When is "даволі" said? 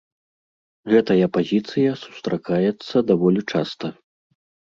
3.13-3.41